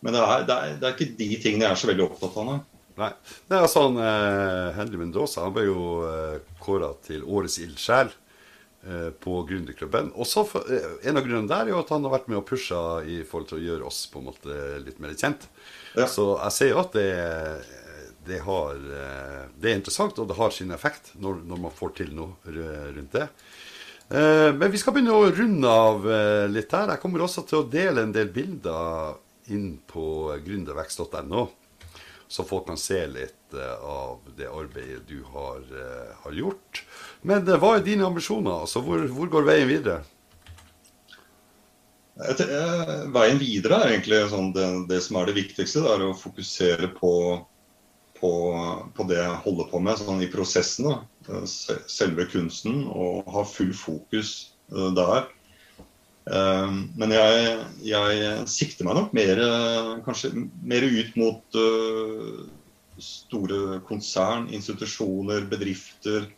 Men 0.04 0.14
det 0.14 0.22
er, 0.22 0.44
det, 0.46 0.56
er, 0.56 0.76
det 0.80 0.88
er, 0.88 0.96
ikke 0.96 1.16
de 1.18 1.30
tingene 1.40 1.66
jeg 1.66 1.72
er 1.72 1.80
så 1.80 1.90
veldig 1.90 2.04
opptatt 2.06 2.36
av. 2.42 2.52
Nei. 2.96 3.10
Det 3.48 3.56
er 3.58 3.66
sånn 3.68 3.98
eh, 4.00 4.76
Henry 4.76 5.00
Mendoza 5.00 5.44
han 5.44 5.52
ble 5.56 5.66
jo 5.66 5.80
eh, 6.08 6.36
kåra 6.62 6.94
til 7.04 7.24
årets 7.28 7.58
ildsjel 7.60 8.08
eh, 8.08 9.10
på 9.20 9.40
Gründerklubben. 9.48 10.14
Også 10.16 10.46
for, 10.48 10.68
eh, 10.72 10.94
En 11.04 11.20
av 11.20 11.26
grunnene 11.26 11.50
der 11.50 11.66
er 11.66 11.74
jo 11.74 11.82
at 11.82 11.92
han 11.92 12.06
har 12.08 12.14
vært 12.16 12.30
med 12.32 12.40
og 12.40 12.46
pusha 12.48 12.80
i 13.04 13.18
forhold 13.28 13.50
til 13.50 13.58
å 13.58 13.66
gjøre 13.66 13.90
oss 13.90 14.04
på 14.12 14.22
en 14.22 14.30
måte 14.30 14.60
litt 14.84 15.02
mer 15.02 15.12
kjent. 15.12 15.44
Ja. 15.96 16.08
Så 16.08 16.30
jeg 16.38 16.56
ser 16.56 16.72
jo 16.72 16.80
at 16.80 16.96
det, 16.96 17.10
det, 18.30 18.40
har, 18.48 18.80
eh, 18.80 19.44
det 19.60 19.72
er 19.72 19.78
interessant, 19.82 20.16
og 20.22 20.32
det 20.32 20.40
har 20.40 20.56
sin 20.56 20.72
effekt 20.76 21.12
når, 21.20 21.44
når 21.44 21.64
man 21.68 21.76
får 21.76 21.96
til 22.00 22.16
noe 22.16 22.36
rundt 22.48 23.16
det. 23.16 23.28
Eh, 24.08 24.54
men 24.54 24.70
vi 24.70 24.78
skal 24.78 24.94
begynne 24.94 25.14
å 25.18 25.30
runde 25.34 25.70
av 25.70 26.04
eh, 26.06 26.46
litt 26.50 26.72
her. 26.74 26.92
Jeg 26.94 27.02
kommer 27.02 27.24
også 27.26 27.42
til 27.48 27.62
å 27.62 27.68
dele 27.70 28.04
en 28.06 28.14
del 28.14 28.30
bilder 28.30 29.16
inn 29.50 29.76
på 29.86 30.36
gründervekst.no, 30.44 31.46
så 32.26 32.46
folk 32.46 32.68
kan 32.70 32.78
se 32.78 33.00
litt 33.10 33.54
eh, 33.54 33.78
av 33.82 34.20
det 34.38 34.46
arbeidet 34.46 35.02
du 35.10 35.18
har, 35.34 35.64
har 36.22 36.38
gjort. 36.38 36.84
Men 37.26 37.46
hva 37.46 37.76
er 37.76 37.86
dine 37.86 38.06
ambisjoner? 38.06 38.62
Altså, 38.66 38.82
hvor, 38.86 39.02
hvor 39.10 39.32
går 39.32 39.50
veien 39.50 39.70
videre? 39.70 40.04
Veien 42.16 43.36
videre 43.42 43.82
er 43.82 43.90
egentlig 43.92 44.22
sånn 44.30 44.54
det, 44.54 44.66
det, 44.88 45.02
som 45.04 45.18
er 45.18 45.28
det 45.28 45.36
viktigste. 45.36 45.82
Det 45.84 45.90
er 45.96 46.06
å 46.06 46.14
fokusere 46.16 46.88
på, 46.94 47.10
på, 48.20 48.32
på 48.96 49.06
det 49.10 49.18
jeg 49.20 49.40
holder 49.44 49.70
på 49.70 49.80
med 49.82 50.00
sånn 50.00 50.22
i 50.24 50.30
prosessen. 50.32 50.90
Da. 50.90 50.98
Eh, 51.28 51.46
selve 51.90 52.26
kunsten 52.30 52.84
og 52.86 53.26
ha 53.34 53.42
full 53.48 53.72
fokus 53.76 54.52
eh, 54.72 54.90
der. 54.96 55.26
Eh, 56.30 56.76
men 56.98 57.14
jeg, 57.14 57.58
jeg, 57.86 58.46
sikter 58.50 58.88
meg 58.88 58.98
nok 58.98 59.14
mer, 59.16 59.42
kanskje 60.06 60.32
mer 60.62 60.86
ut 60.86 61.20
mot 61.20 61.60
store 63.02 63.80
konsern, 63.84 64.48
institusjoner, 64.56 65.44
bedrifter. 65.50 66.30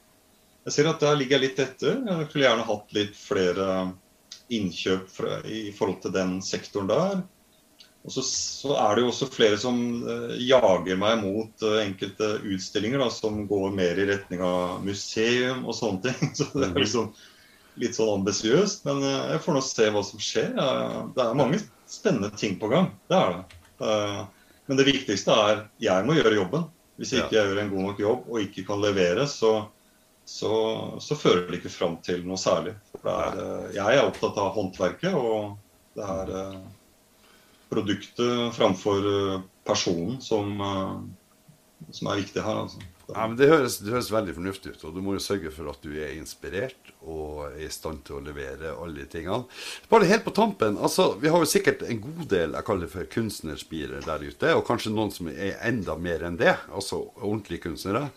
Jeg 0.67 0.75
ser 0.75 0.91
at 0.91 1.01
der 1.01 1.17
ligger 1.17 1.39
jeg 1.39 1.47
litt 1.47 1.61
etter. 1.63 2.01
Jeg 2.03 2.29
skulle 2.29 2.49
gjerne 2.49 2.67
hatt 2.69 2.95
litt 2.97 3.17
flere 3.17 3.69
innkjøp 4.53 5.21
i 5.47 5.69
forhold 5.77 6.01
til 6.03 6.15
den 6.17 6.39
sektoren 6.45 6.89
der. 6.91 7.21
Og 8.07 8.13
så, 8.15 8.23
så, 8.23 8.75
er 8.79 8.95
det 8.95 9.03
jo 9.03 9.11
også 9.11 9.29
flere 9.33 9.59
som 9.61 9.79
uh, 10.07 10.37
jager 10.41 10.99
meg 11.01 11.19
mot 11.21 11.65
uh, 11.67 11.81
enkelte 11.83 12.39
utstillinger 12.47 13.03
da, 13.03 13.09
som 13.13 13.43
går 13.51 13.75
mer 13.75 13.99
i 13.99 14.07
retning 14.09 14.43
av 14.45 14.79
museum 14.87 15.67
og 15.67 15.77
sånne 15.77 16.07
ting. 16.07 16.31
Så 16.39 16.49
det 16.55 16.69
er 16.69 16.73
mhm. 16.73 16.81
liksom 16.85 17.11
litt 17.79 17.99
sånn 17.99 18.15
ambisiøst. 18.21 18.87
Men 18.89 19.03
uh, 19.05 19.27
jeg 19.35 19.43
får 19.45 19.59
nå 19.59 19.65
se 19.67 19.91
hva 19.95 20.05
som 20.07 20.23
skjer. 20.23 20.55
det 21.17 21.25
er 21.25 21.39
mange 21.39 21.61
spennende 21.91 22.31
ting 22.39 22.57
på 22.61 22.71
gang. 22.73 22.93
Det 23.11 23.19
er 23.19 23.37
det. 23.39 23.47
men 24.69 24.79
det 24.81 24.89
viktigste 24.89 25.35
er 25.49 25.61
jeg 25.83 26.07
må 26.07 26.17
gjøre 26.17 26.39
jobben. 26.39 26.65
Hvis 26.99 27.13
ikke 27.15 27.37
jeg 27.37 27.51
gjør 27.51 27.61
en 27.63 27.71
god 27.71 27.85
nok 27.87 28.01
jobb 28.03 28.25
og 28.33 28.41
ikke 28.43 28.65
kan 28.67 28.81
levere, 28.83 29.29
så, 29.31 29.53
så, 30.27 30.51
så 30.99 31.19
fører 31.19 31.45
det 31.47 31.61
ikke 31.61 31.71
fram 31.71 31.95
til 32.03 32.25
noe 32.27 32.41
særlig. 32.41 32.75
Er, 33.05 33.39
jeg 33.77 34.01
er 34.01 34.03
opptatt 34.03 34.41
av 34.43 34.51
håndverket, 34.57 35.15
og 35.15 35.55
det 35.95 36.09
er 36.09 36.35
produktet 37.71 38.55
framfor 38.57 39.09
eh, 39.13 39.41
personen 39.69 40.21
som, 40.25 40.55
eh, 40.61 41.91
som 41.91 42.13
er 42.13 42.23
viktig 42.23 42.45
her. 42.45 42.65
altså. 42.65 42.85
Ja, 43.09 43.25
men 43.25 43.39
det 43.39 43.49
høres, 43.49 43.79
det 43.81 43.93
høres, 43.95 44.11
veldig 44.13 44.35
fornuftig 44.37 44.75
ut. 44.75 44.83
Og 44.85 44.97
du 44.97 45.01
må 45.05 45.15
jo 45.17 45.23
sørge 45.25 45.51
for 45.53 45.71
at 45.71 45.81
du 45.81 45.95
er 45.97 46.13
inspirert 46.19 46.91
og 47.01 47.47
er 47.47 47.63
i 47.65 47.71
stand 47.73 48.03
til 48.05 48.19
å 48.19 48.25
levere 48.25 48.75
alle 48.75 49.01
de 49.01 49.07
tingene. 49.09 49.47
Bare 49.89 50.09
helt 50.11 50.27
på 50.27 50.35
tampen. 50.37 50.77
altså, 50.77 51.15
Vi 51.21 51.33
har 51.33 51.41
jo 51.41 51.49
sikkert 51.49 51.87
en 51.89 52.03
god 52.05 52.27
del 52.29 52.53
jeg 52.53 52.67
kaller 52.69 52.85
det 52.85 52.93
for 52.93 53.09
kunstnerspirer 53.15 54.05
der 54.05 54.27
ute. 54.29 54.53
Og 54.59 54.67
kanskje 54.69 54.93
noen 54.93 55.15
som 55.15 55.31
er 55.33 55.57
enda 55.65 55.97
mer 55.97 56.27
enn 56.29 56.37
det. 56.37 56.59
Altså 56.69 57.07
ordentlige 57.17 57.65
kunstnere. 57.65 58.11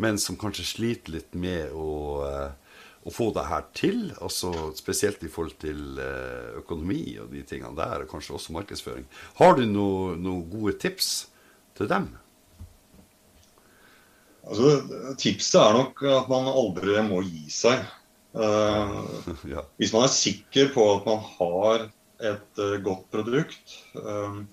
Men 0.00 0.18
som 0.22 0.38
kanskje 0.38 0.68
sliter 0.68 1.18
litt 1.18 1.34
med 1.34 1.74
å 1.74 1.90
uh, 2.22 2.69
å 3.00 3.12
få 3.12 3.30
det 3.32 3.46
her 3.48 3.64
til, 3.76 4.00
altså 4.20 4.52
spesielt 4.76 5.22
i 5.24 5.30
forhold 5.32 5.56
til 5.62 6.00
eh, 6.02 6.56
økonomi 6.60 7.16
og 7.22 7.30
de 7.32 7.44
tingene 7.48 7.72
der, 7.78 8.04
og 8.04 8.10
kanskje 8.10 8.34
også 8.36 8.56
markedsføring. 8.56 9.06
Har 9.40 9.56
du 9.56 9.64
noen 9.68 10.20
noe 10.24 10.44
gode 10.52 10.76
tips 10.82 11.30
til 11.78 11.88
dem? 11.88 12.10
Altså, 14.44 15.14
tipset 15.20 15.60
er 15.62 15.78
nok 15.78 16.04
at 16.10 16.28
man 16.32 16.50
aldri 16.50 17.00
må 17.06 17.22
gi 17.24 17.46
seg. 17.52 17.80
Uh, 18.36 19.02
ja. 19.54 19.64
Hvis 19.80 19.92
man 19.94 20.06
er 20.06 20.12
sikker 20.12 20.70
på 20.74 20.84
at 20.98 21.08
man 21.08 21.24
har 21.38 21.88
et 22.20 22.60
uh, 22.60 22.76
godt 22.84 23.08
produkt, 23.12 23.76
um, 23.96 24.44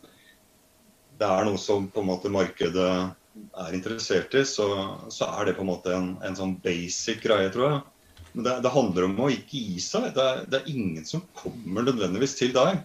det 1.18 1.28
er 1.28 1.48
noe 1.48 1.60
som 1.62 1.88
på 1.92 2.04
en 2.04 2.10
måte 2.10 2.32
markedet 2.32 2.88
er 2.88 3.76
interessert 3.76 4.34
i, 4.38 4.44
så, 4.48 4.68
så 5.14 5.30
er 5.36 5.50
det 5.50 5.58
på 5.58 5.66
en 5.66 5.72
måte 5.72 5.94
en, 5.94 6.12
en 6.26 6.38
sånn 6.38 6.56
basic 6.64 7.22
greie, 7.26 7.52
tror 7.54 7.68
jeg. 7.70 7.80
Men 8.38 8.46
det, 8.46 8.60
det, 8.62 8.70
handler 8.70 9.08
om 9.08 9.16
å 9.26 9.32
ikke 9.34 9.58
gi 9.58 9.80
seg. 9.82 10.12
Det 10.14 10.22
er, 10.22 10.42
det 10.46 10.60
er, 10.60 10.68
ingen 10.70 11.06
som 11.10 11.24
kommer 11.40 11.88
nødvendigvis 11.88 12.36
til 12.38 12.52
deg. 12.54 12.84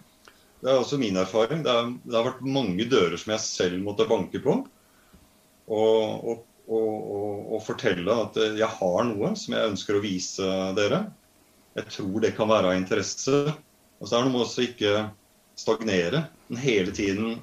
Det 0.63 0.71
er 0.71 0.79
også 0.79 0.97
min 0.97 1.19
erfaring. 1.21 1.61
Det, 1.61 1.69
er, 1.69 1.91
det 2.07 2.17
har 2.17 2.25
vært 2.25 2.47
mange 2.55 2.87
dører 2.89 3.21
som 3.21 3.35
jeg 3.35 3.43
selv 3.43 3.83
måtte 3.85 4.07
banke 4.09 4.41
på. 4.41 4.55
Og, 5.69 6.25
og, 6.25 6.41
og, 6.65 6.97
og, 7.53 7.61
fortelle 7.67 8.17
at 8.23 8.41
jeg 8.57 8.71
har 8.79 9.05
noe 9.11 9.35
som 9.37 9.53
jeg 9.53 9.75
ønsker 9.75 9.99
å 9.99 10.03
vise 10.07 10.49
dere. 10.81 11.03
Jeg 11.77 11.93
tror 11.99 12.25
det 12.25 12.33
kan 12.33 12.49
være 12.49 12.73
av 12.73 12.81
interesse. 12.81 13.45
Og 14.01 14.09
så 14.09 14.17
er 14.17 14.25
det 14.25 14.31
noe 14.31 14.39
med 14.39 14.49
å 14.49 14.65
ikke 14.65 14.97
stagnere, 15.53 16.25
men 16.49 16.65
hele 16.65 16.97
tiden 16.97 17.41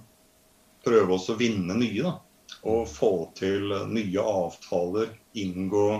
prøve 0.83 1.15
også 1.15 1.39
å 1.39 1.45
vinne 1.47 1.79
nye. 1.79 2.11
da. 2.11 2.19
Og 2.67 2.91
få 2.91 3.15
til 3.39 3.71
nye 3.95 4.31
avtaler, 4.35 5.15
inngå 5.39 5.93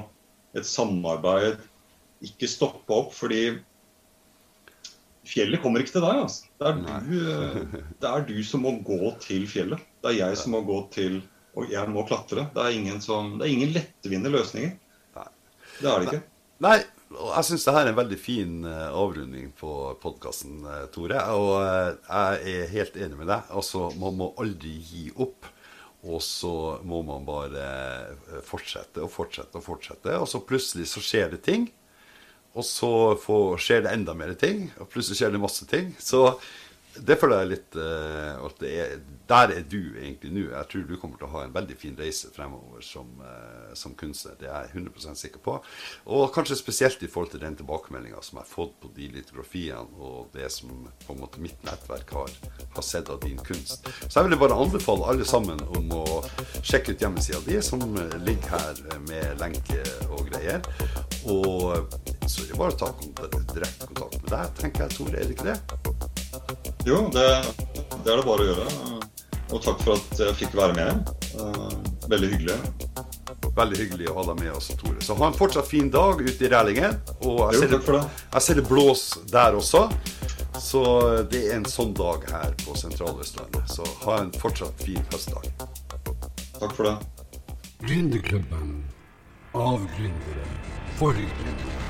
et 0.59 0.67
samarbeid 0.67 1.63
ikke 2.25 2.49
stoppe 2.51 2.95
opp, 2.95 3.13
fordi 3.17 3.43
fjellet 5.31 5.63
kommer 5.63 5.83
ikke 5.83 5.97
til 5.97 6.05
deg. 6.05 6.23
Altså. 6.27 6.49
Det, 6.61 6.71
er 6.71 7.05
du, 7.07 7.83
det 8.03 8.11
er 8.11 8.25
du 8.29 8.37
som 8.47 8.65
må 8.67 8.77
gå 8.85 9.15
til 9.23 9.47
fjellet. 9.51 9.83
Det 10.03 10.13
er 10.13 10.19
jeg 10.23 10.41
som 10.41 10.57
må 10.57 10.65
gå 10.67 10.81
til 10.95 11.21
Og 11.59 11.67
jeg 11.67 11.91
må 11.91 12.05
klatre. 12.07 12.45
Det 12.55 12.63
er 12.63 12.77
ingen, 12.79 13.01
som, 13.03 13.33
det 13.41 13.49
er 13.49 13.53
ingen 13.57 13.73
lettvinte 13.75 14.31
løsninger. 14.31 14.77
Det 15.81 15.89
er 15.89 15.99
det 15.99 16.07
ikke. 16.07 16.21
Nei, 16.63 16.77
og 17.17 17.31
jeg 17.33 17.47
syns 17.49 17.65
det 17.67 17.75
her 17.75 17.89
er 17.89 17.91
en 17.91 17.99
veldig 17.99 18.19
fin 18.21 18.53
uh, 18.69 18.93
avrunding 18.95 19.49
på 19.59 19.73
podkasten, 20.03 20.61
uh, 20.63 20.85
Tore. 20.95 21.19
Og 21.35 21.57
jeg 21.65 22.55
er 22.55 22.71
helt 22.71 23.01
enig 23.01 23.19
med 23.19 23.33
deg. 23.33 23.51
Altså, 23.51 23.89
man 23.99 24.15
må 24.21 24.31
aldri 24.39 24.77
gi 24.79 25.09
opp. 25.17 25.49
Og 26.07 26.23
så 26.25 26.55
må 26.87 27.03
man 27.05 27.27
bare 27.27 27.65
fortsette 28.47 29.03
og 29.05 29.11
fortsette 29.13 29.59
og 29.59 29.67
fortsette. 29.67 30.15
Og 30.23 30.31
så 30.31 30.41
plutselig 30.41 30.87
så 30.93 31.03
skjer 31.05 31.35
det 31.35 31.43
ting. 31.45 31.67
Og 32.59 32.67
så 32.67 32.93
får, 33.23 33.61
skjer 33.63 33.85
det 33.85 33.93
enda 33.95 34.15
mer 34.19 34.35
ting. 34.39 34.65
Og 34.83 34.89
plutselig 34.91 35.21
skjer 35.21 35.35
det 35.35 35.43
masse 35.43 35.67
ting. 35.71 35.93
Så 36.03 36.25
det 36.99 37.17
føler 37.21 37.43
jeg 37.43 37.51
litt 37.53 37.77
uh, 37.79 38.41
at 38.47 38.63
er, 38.67 38.95
Der 39.31 39.53
er 39.55 39.63
du 39.63 39.79
egentlig 40.01 40.33
nå. 40.35 40.43
Jeg 40.51 40.69
tror 40.73 40.87
du 40.89 40.97
kommer 40.99 41.21
til 41.21 41.29
å 41.29 41.33
ha 41.37 41.45
en 41.47 41.55
veldig 41.55 41.77
fin 41.79 41.95
reise 41.99 42.33
fremover 42.35 42.83
som, 42.85 43.13
uh, 43.23 43.71
som 43.79 43.95
kunstner. 43.99 44.35
Det 44.41 44.49
er 44.51 44.67
jeg 44.67 44.83
100% 44.83 45.21
sikker 45.21 45.43
på. 45.45 45.57
Og 46.11 46.25
kanskje 46.35 46.59
spesielt 46.59 47.03
i 47.07 47.11
forhold 47.11 47.31
til 47.35 47.45
den 47.45 47.59
tilbakemeldinga 47.61 48.23
som 48.27 48.41
jeg 48.41 48.47
har 48.47 48.51
fått 48.51 48.75
på 48.83 48.91
de 48.97 49.11
litografiene, 49.15 49.87
og 50.01 50.35
det 50.35 50.51
som 50.53 50.73
på 51.05 51.15
en 51.15 51.23
måte 51.23 51.43
mitt 51.43 51.63
nettverk 51.67 52.11
har, 52.17 52.35
har 52.75 52.87
sett 52.87 53.13
av 53.13 53.23
din 53.23 53.39
kunst. 53.47 53.87
Så 54.07 54.19
jeg 54.19 54.29
vil 54.29 54.41
bare 54.41 54.59
anbefale 54.59 55.07
alle 55.13 55.29
sammen 55.29 55.63
om 55.79 55.95
å 55.95 56.05
sjekke 56.67 56.97
ut 56.97 57.07
hjemmesida 57.07 57.43
di, 57.47 57.61
som 57.63 57.85
ligger 58.27 58.57
her 58.57 58.83
med 59.07 59.39
lenke 59.41 59.79
og 60.11 60.27
greier. 60.33 60.65
Og 61.31 61.87
så 62.27 62.45
er 62.45 62.51
det 62.51 62.59
bare 62.59 62.75
å 62.75 62.81
ta 62.83 62.91
direkte 63.55 63.89
kontakt 63.93 64.21
med 64.23 64.35
deg, 64.35 64.53
tenker 64.59 64.87
jeg, 64.87 64.99
Tore. 64.99 65.17
Er 65.21 65.31
det 65.31 65.39
ikke 65.39 65.53
det? 65.53 65.80
Jo, 66.85 67.11
det, 67.13 67.45
det, 68.05 68.13
er 68.13 68.17
det 68.17 68.25
bare 68.25 68.45
å 68.45 68.49
gjøre. 68.49 68.67
Og 69.51 69.63
takk 69.65 69.83
for 69.83 69.99
at 69.99 70.23
jeg 70.23 70.37
fikk 70.39 70.55
være 70.57 70.77
med. 70.79 71.11
Eh, 71.35 71.75
veldig 72.09 72.31
hyggelig. 72.33 72.57
Veldig 73.57 73.81
hyggelig 73.83 74.09
å 74.11 74.17
ha 74.21 74.25
deg 74.31 74.41
med 74.45 74.53
oss, 74.55 74.71
Tore. 74.81 74.97
Så 75.05 75.17
ha 75.19 75.29
en 75.29 75.37
fortsatt 75.37 75.69
fin 75.69 75.91
dag 75.93 76.23
ute 76.23 76.47
i 76.47 76.51
Rælingen. 76.53 76.97
Og 77.27 77.43
jeg, 77.43 77.59
jo, 77.59 77.61
ser 77.65 77.75
takk 77.75 77.87
for 77.89 77.99
det. 77.99 78.05
jeg 78.37 78.47
ser 78.47 78.61
det 78.61 78.67
blås 78.71 79.05
der 79.33 79.59
også. 79.59 79.85
Så 80.61 80.85
det 81.33 81.43
er 81.49 81.59
en 81.59 81.69
sånn 81.69 81.93
dag 81.97 82.25
her 82.31 82.57
på 82.65 82.77
Sentraløstlandet. 82.79 83.75
Så 83.75 83.87
ha 84.07 84.21
en 84.23 84.33
fortsatt 84.41 84.81
fin 84.85 85.03
høstdag. 85.13 85.51
Takk 86.61 86.75
for 86.77 86.89
det. 86.89 86.97
Gründerklubben 87.85 88.75
av 89.57 89.81
gründere 89.97 90.51
for 91.01 91.17
gründere. 91.17 91.90